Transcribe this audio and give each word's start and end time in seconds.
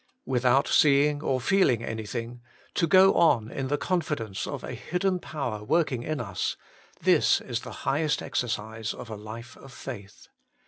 Without 0.25 0.67
seeing 0.67 1.21
or 1.21 1.39
feeling 1.39 1.83
anything, 1.83 2.41
to 2.73 2.87
go 2.87 3.13
on 3.13 3.51
in 3.51 3.67
the 3.67 3.77
confidence 3.77 4.47
of 4.47 4.63
a 4.63 4.73
hidden 4.73 5.19
power 5.19 5.63
working 5.63 6.01
in 6.01 6.19
us— 6.19 6.57
this 7.01 7.39
is 7.39 7.59
the 7.59 7.71
highest 7.85 8.19
exercise 8.23 8.95
of 8.95 9.11
a 9.11 9.15
life 9.15 9.55
of 9.57 9.71
faith. 9.71 10.27